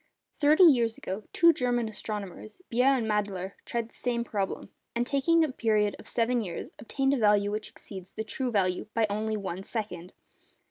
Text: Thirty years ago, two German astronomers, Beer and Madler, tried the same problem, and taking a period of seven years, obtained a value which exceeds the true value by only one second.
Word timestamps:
Thirty 0.33 0.63
years 0.63 0.97
ago, 0.97 1.25
two 1.31 1.53
German 1.53 1.87
astronomers, 1.87 2.57
Beer 2.69 2.87
and 2.87 3.05
Madler, 3.07 3.51
tried 3.65 3.89
the 3.89 3.93
same 3.93 4.23
problem, 4.23 4.69
and 4.95 5.05
taking 5.05 5.43
a 5.43 5.51
period 5.51 5.95
of 5.99 6.07
seven 6.07 6.41
years, 6.41 6.71
obtained 6.79 7.13
a 7.13 7.17
value 7.17 7.51
which 7.51 7.69
exceeds 7.69 8.11
the 8.11 8.23
true 8.23 8.49
value 8.49 8.87
by 8.95 9.05
only 9.11 9.37
one 9.37 9.61
second. 9.61 10.13